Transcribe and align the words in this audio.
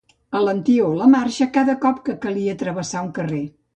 Alentíeu 0.37 0.87
la 1.01 1.09
marxa 1.15 1.47
cada 1.57 1.75
cop 1.85 1.99
que 2.09 2.17
calia 2.25 2.57
travessar 2.63 3.05
un 3.11 3.13
carrer. 3.19 3.43